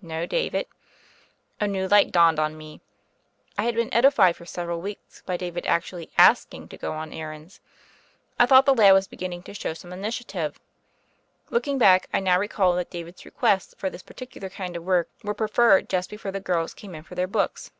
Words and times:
"No, 0.00 0.24
David." 0.24 0.68
A 1.58 1.66
new 1.66 1.88
light 1.88 2.12
dawned 2.12 2.38
on 2.38 2.56
me. 2.56 2.80
I 3.58 3.64
had 3.64 3.74
been 3.74 3.92
edi 3.92 4.08
fied 4.12 4.36
for 4.36 4.46
several 4.46 4.80
weeks 4.80 5.22
by 5.26 5.36
David's 5.36 5.66
actually 5.66 6.12
ask 6.16 6.54
ing 6.54 6.68
to 6.68 6.76
go 6.76 6.92
on 6.92 7.12
errands. 7.12 7.58
I 8.38 8.46
thought 8.46 8.66
the 8.66 8.72
lad 8.74 8.92
was 8.92 9.08
beginning 9.08 9.42
to 9.42 9.52
show 9.52 9.74
some 9.74 9.92
initiative. 9.92 10.60
Looking 11.50 11.76
back, 11.76 12.06
I 12.14 12.20
now 12.20 12.38
recalled 12.38 12.78
that 12.78 12.90
David's 12.90 13.24
requests 13.24 13.74
for 13.76 13.90
this 13.90 14.04
particular 14.04 14.48
kind 14.48 14.76
of 14.76 14.84
work 14.84 15.10
were 15.24 15.34
proffered 15.34 15.88
just 15.88 16.08
before 16.08 16.30
the 16.30 16.38
girls 16.38 16.72
came 16.72 16.94
in 16.94 17.02
for 17.02 17.16
their 17.16 17.26
books. 17.26 17.72